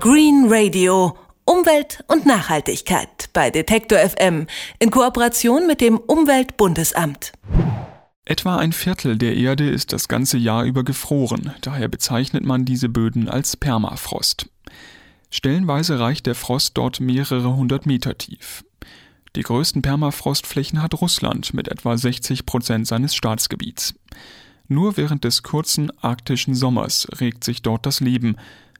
Green 0.00 0.46
Radio 0.48 1.18
Umwelt 1.44 2.04
und 2.06 2.24
Nachhaltigkeit 2.24 3.30
bei 3.32 3.50
Detektor 3.50 3.98
FM 3.98 4.46
in 4.78 4.92
Kooperation 4.92 5.66
mit 5.66 5.80
dem 5.80 5.98
Umweltbundesamt. 5.98 7.32
Etwa 8.24 8.58
ein 8.58 8.72
Viertel 8.72 9.18
der 9.18 9.36
Erde 9.36 9.68
ist 9.68 9.92
das 9.92 10.06
ganze 10.06 10.38
Jahr 10.38 10.62
über 10.62 10.84
gefroren, 10.84 11.52
daher 11.62 11.88
bezeichnet 11.88 12.44
man 12.44 12.64
diese 12.64 12.88
Böden 12.88 13.28
als 13.28 13.56
Permafrost. 13.56 14.48
Stellenweise 15.30 15.98
reicht 15.98 16.26
der 16.26 16.36
Frost 16.36 16.78
dort 16.78 17.00
mehrere 17.00 17.56
hundert 17.56 17.84
Meter 17.84 18.16
tief. 18.16 18.64
Die 19.34 19.42
größten 19.42 19.82
Permafrostflächen 19.82 20.80
hat 20.80 21.00
Russland 21.00 21.54
mit 21.54 21.66
etwa 21.66 21.98
60 21.98 22.46
Prozent 22.46 22.86
seines 22.86 23.16
Staatsgebiets. 23.16 23.94
Nur 24.68 24.96
während 24.96 25.24
des 25.24 25.42
kurzen 25.42 25.90
arktischen 25.98 26.54
Sommers 26.54 27.08
regt 27.20 27.42
sich 27.42 27.62
dort 27.62 27.86
das 27.86 28.00
Leben, 28.00 28.36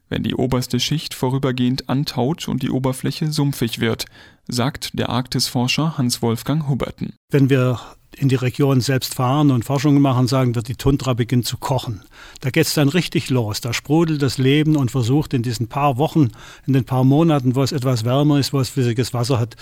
wenn 0.09 0.23
die 0.23 0.35
oberste 0.35 0.79
Schicht 0.79 1.13
vorübergehend 1.13 1.87
antaut 1.87 2.47
und 2.47 2.63
die 2.63 2.71
Oberfläche 2.71 3.31
sumpfig 3.31 3.79
wird, 3.79 4.05
sagt 4.47 4.97
der 4.97 5.09
Arktisforscher 5.09 5.97
Hans-Wolfgang 5.97 6.67
Huberten. 6.67 7.13
Wenn 7.31 7.49
wir 7.49 7.79
in 8.17 8.27
die 8.27 8.35
Region 8.35 8.81
selbst 8.81 9.13
fahren 9.13 9.51
und 9.51 9.63
Forschungen 9.63 10.01
machen, 10.01 10.27
sagen 10.27 10.55
wir, 10.55 10.61
die 10.61 10.75
Tundra 10.75 11.13
beginnt 11.13 11.45
zu 11.45 11.57
kochen. 11.57 12.01
Da 12.41 12.49
geht 12.49 12.65
es 12.65 12.73
dann 12.73 12.89
richtig 12.89 13.29
los. 13.29 13.61
Da 13.61 13.71
sprudelt 13.71 14.21
das 14.21 14.37
Leben 14.37 14.75
und 14.75 14.91
versucht 14.91 15.33
in 15.33 15.43
diesen 15.43 15.67
paar 15.67 15.97
Wochen, 15.97 16.31
in 16.65 16.73
den 16.73 16.85
paar 16.85 17.03
Monaten, 17.03 17.55
wo 17.55 17.63
es 17.63 17.71
etwas 17.71 18.05
wärmer 18.05 18.39
ist, 18.39 18.51
wo 18.51 18.59
es 18.59 18.69
flüssiges 18.69 19.13
Wasser 19.13 19.39
hat, 19.39 19.55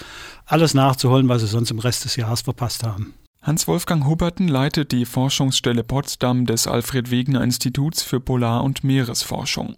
alles 0.45 0.73
nachzuholen, 0.73 1.29
was 1.29 1.41
sie 1.41 1.47
sonst 1.47 1.71
im 1.71 1.79
Rest 1.79 2.05
des 2.05 2.15
Jahres 2.15 2.41
verpasst 2.41 2.83
haben. 2.83 3.13
Hans-Wolfgang 3.41 4.05
Huberten 4.05 4.47
leitet 4.47 4.91
die 4.91 5.05
Forschungsstelle 5.05 5.83
Potsdam 5.83 6.45
des 6.45 6.67
Alfred 6.67 7.11
Wegener 7.11 7.43
Instituts 7.43 8.01
für 8.01 8.19
Polar- 8.19 8.63
und 8.63 8.83
Meeresforschung. 8.83 9.75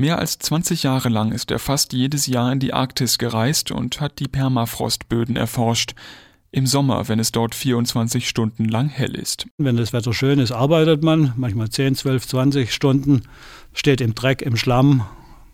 Mehr 0.00 0.18
als 0.18 0.38
20 0.38 0.84
Jahre 0.84 1.10
lang 1.10 1.30
ist 1.30 1.50
er 1.50 1.58
fast 1.58 1.92
jedes 1.92 2.26
Jahr 2.26 2.50
in 2.50 2.58
die 2.58 2.72
Arktis 2.72 3.18
gereist 3.18 3.70
und 3.70 4.00
hat 4.00 4.18
die 4.18 4.28
Permafrostböden 4.28 5.36
erforscht. 5.36 5.94
Im 6.52 6.66
Sommer, 6.66 7.06
wenn 7.08 7.18
es 7.18 7.32
dort 7.32 7.54
24 7.54 8.26
Stunden 8.26 8.64
lang 8.64 8.88
hell 8.88 9.14
ist. 9.14 9.46
Wenn 9.58 9.76
das 9.76 9.92
Wetter 9.92 10.14
schön 10.14 10.38
ist, 10.38 10.52
arbeitet 10.52 11.04
man, 11.04 11.34
manchmal 11.36 11.68
10, 11.68 11.96
12, 11.96 12.26
20 12.28 12.72
Stunden, 12.72 13.24
steht 13.74 14.00
im 14.00 14.14
Dreck, 14.14 14.40
im 14.40 14.56
Schlamm 14.56 15.04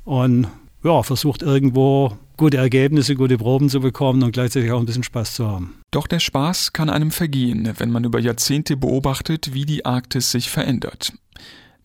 und 0.05 0.47
ja, 0.84 1.03
versucht 1.03 1.43
irgendwo 1.43 2.17
gute 2.37 2.59
Ergebnisse, 2.59 3.17
gute 3.17 3.39
Proben 3.39 3.69
zu 3.69 3.81
bekommen 3.81 4.23
und 4.23 4.31
gleichzeitig 4.31 4.71
auch 4.71 4.78
ein 4.78 4.87
bisschen 4.87 5.03
Spaß 5.03 5.34
zu 5.34 5.49
haben. 5.49 5.75
Doch 5.91 6.06
der 6.06 6.21
Spaß 6.21 6.73
kann 6.73 6.89
einem 6.89 7.11
vergehen, 7.11 7.69
wenn 7.78 7.91
man 7.91 8.05
über 8.05 8.21
Jahrzehnte 8.21 8.77
beobachtet, 8.77 9.55
wie 9.55 9.65
die 9.65 9.84
Arktis 9.84 10.31
sich 10.31 10.51
verändert. 10.51 11.15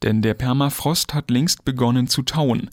Denn 0.04 0.22
der 0.22 0.34
Permafrost 0.34 1.14
hat 1.14 1.30
längst 1.30 1.66
begonnen 1.66 2.08
zu 2.08 2.24
tauen. 2.24 2.70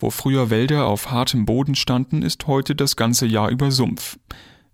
Wo 0.00 0.10
früher 0.10 0.50
Wälder 0.50 0.86
auf 0.86 1.10
hartem 1.10 1.44
Boden 1.44 1.74
standen, 1.74 2.22
ist 2.22 2.46
heute 2.46 2.74
das 2.74 2.94
ganze 2.96 3.26
Jahr 3.26 3.50
über 3.50 3.70
Sumpf. 3.70 4.18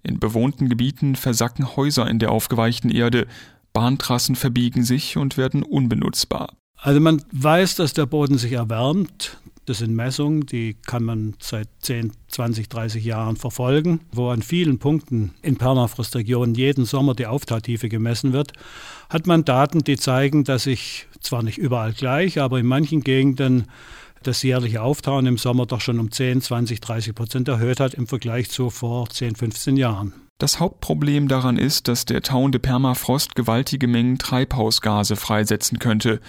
In 0.02 0.20
bewohnten 0.20 0.68
Gebieten 0.68 1.16
versacken 1.16 1.76
Häuser 1.76 2.08
in 2.08 2.18
der 2.18 2.30
aufgeweichten 2.30 2.90
Erde, 2.90 3.26
Bahntrassen 3.72 4.36
verbiegen 4.36 4.84
sich 4.84 5.16
und 5.16 5.36
werden 5.36 5.62
unbenutzbar. 5.62 6.54
Also 6.76 7.00
man 7.00 7.22
weiß, 7.32 7.76
dass 7.76 7.94
der 7.94 8.04
Boden 8.04 8.36
sich 8.36 8.52
erwärmt. 8.52 9.38
Das 9.66 9.78
sind 9.78 9.94
Messungen, 9.94 10.44
die 10.44 10.76
kann 10.86 11.04
man 11.04 11.34
seit 11.40 11.68
10, 11.80 12.12
20, 12.28 12.68
30 12.68 13.02
Jahren 13.02 13.36
verfolgen, 13.36 14.00
wo 14.12 14.28
an 14.28 14.42
vielen 14.42 14.78
Punkten 14.78 15.34
in 15.40 15.56
Permafrostregionen 15.56 16.54
jeden 16.54 16.84
Sommer 16.84 17.14
die 17.14 17.26
Auftautiefe 17.26 17.88
gemessen 17.88 18.34
wird. 18.34 18.52
Hat 19.08 19.26
man 19.26 19.46
Daten, 19.46 19.82
die 19.82 19.96
zeigen, 19.96 20.44
dass 20.44 20.64
sich 20.64 21.06
zwar 21.20 21.42
nicht 21.42 21.56
überall 21.56 21.94
gleich, 21.94 22.38
aber 22.40 22.58
in 22.58 22.66
manchen 22.66 23.02
Gegenden 23.02 23.66
das 24.22 24.42
jährliche 24.42 24.82
Auftauen 24.82 25.26
im 25.26 25.38
Sommer 25.38 25.64
doch 25.64 25.80
schon 25.80 25.98
um 25.98 26.10
10, 26.10 26.42
20, 26.42 26.80
30 26.80 27.14
Prozent 27.14 27.48
erhöht 27.48 27.80
hat 27.80 27.94
im 27.94 28.06
Vergleich 28.06 28.50
zu 28.50 28.68
vor 28.68 29.08
10, 29.08 29.36
15 29.36 29.76
Jahren. 29.76 30.12
Das 30.38 30.60
Hauptproblem 30.60 31.28
daran 31.28 31.56
ist, 31.56 31.88
dass 31.88 32.04
der 32.04 32.20
tauende 32.20 32.58
Permafrost 32.58 33.34
gewaltige 33.34 33.86
Mengen 33.86 34.18
Treibhausgase 34.18 35.16
freisetzen 35.16 35.78
könnte 35.78 36.20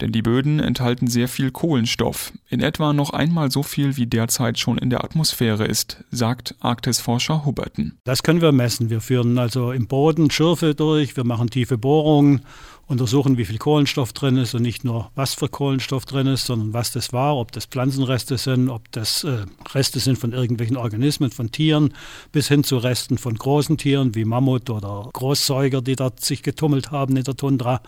denn 0.00 0.12
die 0.12 0.22
Böden 0.22 0.60
enthalten 0.60 1.08
sehr 1.08 1.28
viel 1.28 1.50
Kohlenstoff, 1.50 2.32
in 2.48 2.60
etwa 2.60 2.92
noch 2.92 3.10
einmal 3.10 3.50
so 3.50 3.62
viel 3.62 3.96
wie 3.96 4.06
derzeit 4.06 4.58
schon 4.58 4.78
in 4.78 4.90
der 4.90 5.04
Atmosphäre 5.04 5.64
ist, 5.64 6.04
sagt 6.10 6.54
Arktisforscher 6.60 7.44
Huberten. 7.44 7.98
Das 8.04 8.22
können 8.22 8.40
wir 8.40 8.52
messen. 8.52 8.90
Wir 8.90 9.00
führen 9.00 9.38
also 9.38 9.72
im 9.72 9.86
Boden 9.86 10.30
Schürfe 10.30 10.74
durch, 10.74 11.16
wir 11.16 11.24
machen 11.24 11.50
tiefe 11.50 11.78
Bohrungen 11.78 12.42
untersuchen, 12.88 13.36
wie 13.36 13.44
viel 13.44 13.58
Kohlenstoff 13.58 14.14
drin 14.14 14.38
ist 14.38 14.54
und 14.54 14.62
nicht 14.62 14.82
nur, 14.82 15.10
was 15.14 15.34
für 15.34 15.48
Kohlenstoff 15.48 16.06
drin 16.06 16.26
ist, 16.26 16.46
sondern 16.46 16.72
was 16.72 16.90
das 16.90 17.12
war, 17.12 17.36
ob 17.36 17.52
das 17.52 17.66
Pflanzenreste 17.66 18.38
sind, 18.38 18.70
ob 18.70 18.90
das 18.92 19.24
äh, 19.24 19.44
Reste 19.74 20.00
sind 20.00 20.18
von 20.18 20.32
irgendwelchen 20.32 20.78
Organismen, 20.78 21.30
von 21.30 21.52
Tieren, 21.52 21.92
bis 22.32 22.48
hin 22.48 22.64
zu 22.64 22.78
Resten 22.78 23.18
von 23.18 23.34
großen 23.34 23.76
Tieren 23.76 24.14
wie 24.14 24.24
Mammut 24.24 24.70
oder 24.70 25.08
Großsäuger, 25.12 25.82
die 25.82 25.96
dort 25.96 26.24
sich 26.24 26.42
getummelt 26.42 26.90
haben 26.90 27.16
in 27.18 27.24
der 27.24 27.36
Tundra. 27.36 27.82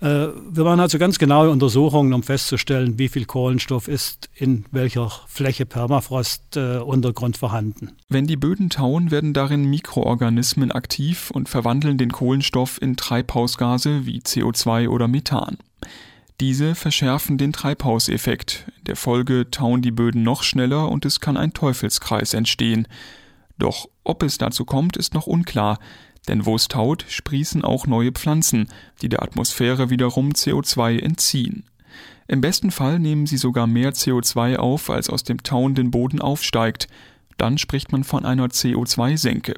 Äh, 0.00 0.28
wir 0.50 0.64
machen 0.64 0.80
also 0.80 0.98
ganz 0.98 1.18
genaue 1.38 1.52
Untersuchungen, 1.52 2.12
um 2.14 2.24
festzustellen, 2.24 2.98
wie 2.98 3.06
viel 3.08 3.24
Kohlenstoff 3.24 3.86
ist 3.86 4.28
in 4.34 4.64
welcher 4.72 5.08
Fläche 5.28 5.66
Permafrost 5.66 6.56
äh, 6.56 6.78
Untergrund 6.78 7.36
vorhanden. 7.36 7.92
Wenn 8.08 8.26
die 8.26 8.36
Böden 8.36 8.70
tauen, 8.70 9.12
werden 9.12 9.34
darin 9.34 9.70
Mikroorganismen 9.70 10.72
aktiv 10.72 11.30
und 11.30 11.48
verwandeln 11.48 11.96
den 11.96 12.10
Kohlenstoff 12.10 12.82
in 12.82 12.96
Treibhausgase 12.96 14.04
wie 14.04 14.18
CO2 14.18 14.88
oder 14.88 15.06
Methan. 15.06 15.58
Diese 16.40 16.74
verschärfen 16.74 17.38
den 17.38 17.52
Treibhauseffekt. 17.52 18.66
In 18.78 18.84
der 18.86 18.96
Folge 18.96 19.48
tauen 19.48 19.80
die 19.80 19.92
Böden 19.92 20.24
noch 20.24 20.42
schneller 20.42 20.88
und 20.88 21.04
es 21.04 21.20
kann 21.20 21.36
ein 21.36 21.52
Teufelskreis 21.52 22.34
entstehen. 22.34 22.88
Doch 23.58 23.88
ob 24.02 24.24
es 24.24 24.38
dazu 24.38 24.64
kommt, 24.64 24.96
ist 24.96 25.14
noch 25.14 25.28
unklar, 25.28 25.78
denn 26.28 26.46
wo 26.46 26.54
es 26.54 26.68
taut, 26.68 27.04
sprießen 27.08 27.64
auch 27.64 27.86
neue 27.86 28.12
Pflanzen, 28.12 28.68
die 29.02 29.08
der 29.08 29.22
Atmosphäre 29.22 29.90
wiederum 29.90 30.30
CO2 30.30 31.00
entziehen. 31.00 31.64
Im 32.28 32.42
besten 32.42 32.70
Fall 32.70 32.98
nehmen 32.98 33.26
sie 33.26 33.38
sogar 33.38 33.66
mehr 33.66 33.94
CO2 33.94 34.56
auf, 34.56 34.90
als 34.90 35.08
aus 35.08 35.24
dem 35.24 35.42
tauenden 35.42 35.90
Boden 35.90 36.20
aufsteigt. 36.20 36.86
Dann 37.38 37.56
spricht 37.56 37.90
man 37.90 38.04
von 38.04 38.26
einer 38.26 38.48
CO2-Senke. 38.48 39.54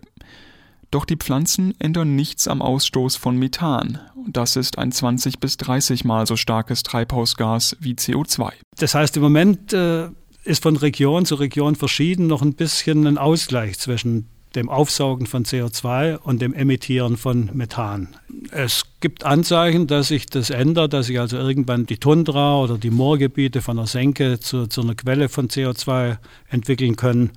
Doch 0.93 1.05
die 1.05 1.17
Pflanzen 1.17 1.75
ändern 1.81 2.17
nichts 2.17 2.49
am 2.49 2.63
Ausstoß 2.63 3.17
von 3.17 3.37
Methan. 3.37 4.01
Und 4.15 4.37
das 4.37 4.57
ist 4.57 4.79
ein 4.79 4.93
20 4.93 5.39
bis 5.39 5.57
30 5.57 6.05
Mal 6.05 6.27
so 6.27 6.37
starkes 6.37 6.83
Treibhausgas 6.83 7.77
wie 7.81 7.95
CO2. 7.95 8.53
Das 8.77 8.95
heißt, 8.95 9.17
im 9.17 9.23
Moment 9.23 9.73
äh, 9.73 10.09
ist 10.45 10.63
von 10.63 10.77
Region 10.77 11.27
zu 11.27 11.37
Region 11.37 11.77
verschieden 11.77 12.27
noch 12.27 12.43
ein 12.43 12.55
bisschen 12.55 13.07
ein 13.07 13.19
Ausgleich 13.19 13.79
zwischen 13.79 14.29
dem 14.55 14.69
Aufsaugen 14.69 15.27
von 15.27 15.45
CO2 15.45 16.17
und 16.17 16.43
dem 16.43 16.55
Emittieren 16.55 17.17
von 17.17 17.51
Methan. 17.53 18.09
Es 18.51 18.83
gibt 19.01 19.25
Anzeichen, 19.25 19.87
dass 19.87 20.09
sich 20.09 20.27
das 20.27 20.51
ändert, 20.51 20.93
dass 20.93 21.07
sich 21.07 21.21
also 21.21 21.37
irgendwann 21.37 21.87
die 21.87 21.99
Tundra 21.99 22.59
oder 22.61 22.79
die 22.79 22.91
Moorgebiete 22.91 23.63
von 23.63 23.77
der 23.77 23.87
Senke 23.87 24.41
zu, 24.41 24.67
zu 24.67 24.83
einer 24.83 24.95
Quelle 24.95 25.29
von 25.29 25.49
CO2 25.49 26.19
entwickeln 26.49 26.97
können 26.97 27.33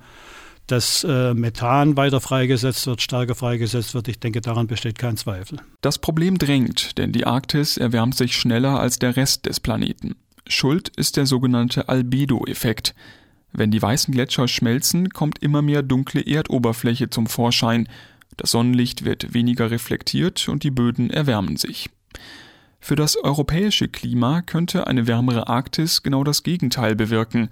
dass 0.66 1.04
äh, 1.04 1.34
Methan 1.34 1.96
weiter 1.96 2.20
freigesetzt 2.20 2.86
wird, 2.86 3.02
stärker 3.02 3.34
freigesetzt 3.34 3.94
wird. 3.94 4.08
Ich 4.08 4.18
denke, 4.18 4.40
daran 4.40 4.66
besteht 4.66 4.98
kein 4.98 5.16
Zweifel. 5.16 5.58
Das 5.82 5.98
Problem 5.98 6.38
drängt, 6.38 6.96
denn 6.96 7.12
die 7.12 7.26
Arktis 7.26 7.76
erwärmt 7.76 8.16
sich 8.16 8.36
schneller 8.36 8.80
als 8.80 8.98
der 8.98 9.16
Rest 9.16 9.46
des 9.46 9.60
Planeten. 9.60 10.16
Schuld 10.46 10.90
ist 10.96 11.16
der 11.16 11.26
sogenannte 11.26 11.88
Albedo-Effekt. 11.88 12.94
Wenn 13.56 13.70
die 13.70 13.80
weißen 13.80 14.12
Gletscher 14.12 14.48
schmelzen, 14.48 15.10
kommt 15.10 15.38
immer 15.38 15.62
mehr 15.62 15.82
dunkle 15.82 16.20
Erdoberfläche 16.20 17.08
zum 17.08 17.28
Vorschein. 17.28 17.88
Das 18.36 18.50
Sonnenlicht 18.50 19.04
wird 19.04 19.32
weniger 19.32 19.70
reflektiert 19.70 20.48
und 20.48 20.64
die 20.64 20.72
Böden 20.72 21.08
erwärmen 21.08 21.56
sich. 21.56 21.88
Für 22.80 22.96
das 22.96 23.16
europäische 23.16 23.88
Klima 23.88 24.42
könnte 24.42 24.88
eine 24.88 25.06
wärmere 25.06 25.48
Arktis 25.48 26.02
genau 26.02 26.24
das 26.24 26.42
Gegenteil 26.42 26.96
bewirken. 26.96 27.48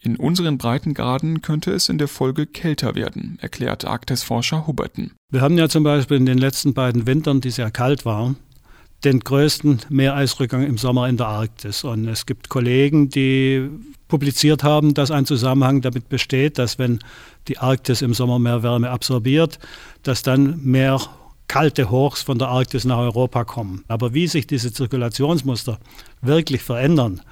In 0.00 0.16
unseren 0.16 0.58
Breitengraden 0.58 1.42
könnte 1.42 1.72
es 1.72 1.88
in 1.88 1.98
der 1.98 2.08
Folge 2.08 2.46
kälter 2.46 2.94
werden, 2.94 3.38
erklärt 3.42 3.84
Arktisforscher 3.84 4.66
Huberten. 4.66 5.12
Wir 5.30 5.40
haben 5.40 5.58
ja 5.58 5.68
zum 5.68 5.82
Beispiel 5.82 6.16
in 6.16 6.26
den 6.26 6.38
letzten 6.38 6.72
beiden 6.72 7.06
Wintern, 7.06 7.40
die 7.40 7.50
sehr 7.50 7.70
kalt 7.70 8.04
waren, 8.04 8.36
den 9.04 9.20
größten 9.20 9.80
Meereisrückgang 9.90 10.64
im 10.64 10.78
Sommer 10.78 11.08
in 11.08 11.16
der 11.16 11.26
Arktis. 11.26 11.84
Und 11.84 12.06
es 12.08 12.26
gibt 12.26 12.48
Kollegen, 12.48 13.10
die 13.10 13.68
publiziert 14.12 14.62
haben, 14.62 14.92
dass 14.92 15.10
ein 15.10 15.24
Zusammenhang 15.24 15.80
damit 15.80 16.10
besteht, 16.10 16.58
dass 16.58 16.78
wenn 16.78 16.98
die 17.48 17.56
Arktis 17.56 18.02
im 18.02 18.12
Sommer 18.12 18.38
mehr 18.38 18.62
Wärme 18.62 18.90
absorbiert, 18.90 19.58
dass 20.02 20.20
dann 20.22 20.62
mehr 20.62 21.00
kalte 21.48 21.90
Hochs 21.90 22.20
von 22.20 22.38
der 22.38 22.48
Arktis 22.48 22.84
nach 22.84 22.98
Europa 22.98 23.44
kommen. 23.44 23.84
Aber 23.88 24.12
wie 24.12 24.26
sich 24.26 24.46
diese 24.46 24.70
Zirkulationsmuster 24.70 25.78
wirklich 26.20 26.62
verändern, 26.62 27.22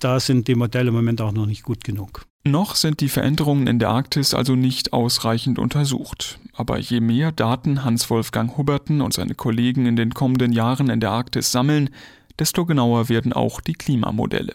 da 0.00 0.18
sind 0.18 0.48
die 0.48 0.54
Modelle 0.54 0.88
im 0.88 0.94
Moment 0.94 1.20
auch 1.20 1.32
noch 1.32 1.44
nicht 1.44 1.62
gut 1.62 1.84
genug. 1.84 2.24
Noch 2.44 2.76
sind 2.76 3.02
die 3.02 3.10
Veränderungen 3.10 3.66
in 3.66 3.78
der 3.78 3.90
Arktis 3.90 4.32
also 4.32 4.54
nicht 4.54 4.94
ausreichend 4.94 5.58
untersucht. 5.58 6.38
Aber 6.54 6.78
je 6.78 7.00
mehr 7.00 7.30
Daten 7.30 7.84
Hans-Wolfgang 7.84 8.56
Huberten 8.56 9.02
und 9.02 9.12
seine 9.12 9.34
Kollegen 9.34 9.84
in 9.84 9.96
den 9.96 10.14
kommenden 10.14 10.54
Jahren 10.54 10.88
in 10.88 11.00
der 11.00 11.10
Arktis 11.10 11.52
sammeln, 11.52 11.90
desto 12.38 12.64
genauer 12.64 13.10
werden 13.10 13.34
auch 13.34 13.60
die 13.60 13.74
Klimamodelle. 13.74 14.54